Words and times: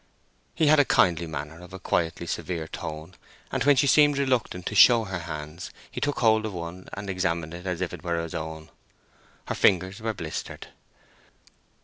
He 0.55 0.65
had 0.65 0.79
a 0.79 0.83
kindly 0.83 1.27
manner 1.27 1.61
of 1.61 1.73
a 1.73 1.79
quietly 1.79 2.25
severe 2.25 2.67
tone; 2.67 3.13
and 3.51 3.63
when 3.65 3.75
she 3.75 3.85
seemed 3.85 4.17
reluctant 4.17 4.65
to 4.65 4.73
show 4.73 5.03
her 5.03 5.19
hands, 5.19 5.69
he 5.91 6.01
took 6.01 6.21
hold 6.21 6.43
of 6.43 6.53
one 6.55 6.89
and 6.93 7.07
examined 7.07 7.53
it 7.53 7.67
as 7.67 7.81
if 7.81 7.93
it 7.93 8.03
were 8.03 8.19
his 8.19 8.33
own. 8.33 8.71
Her 9.45 9.53
fingers 9.53 10.01
were 10.01 10.15
blistered. 10.15 10.69